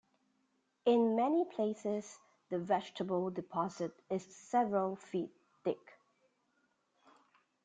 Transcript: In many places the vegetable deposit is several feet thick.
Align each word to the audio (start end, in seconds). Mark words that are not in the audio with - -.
In 0.83 1.15
many 1.15 1.45
places 1.45 2.17
the 2.49 2.57
vegetable 2.57 3.29
deposit 3.29 3.91
is 4.09 4.25
several 4.35 4.95
feet 4.95 5.29
thick. 5.63 5.93